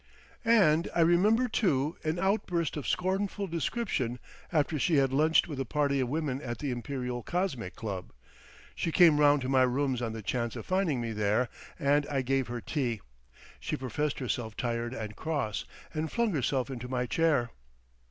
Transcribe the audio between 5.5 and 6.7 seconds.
a party of women at